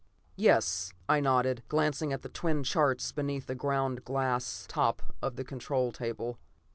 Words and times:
"Yes," 0.35 0.93
I 1.07 1.19
nodded, 1.19 1.61
glancing 1.67 2.11
at 2.11 2.23
the 2.23 2.29
twin 2.29 2.63
charts 2.63 3.11
beneath 3.11 3.45
the 3.45 3.53
ground 3.53 4.03
glass 4.03 4.65
top 4.67 5.13
of 5.21 5.35
the 5.35 5.43
control 5.43 5.91
table. 5.91 6.39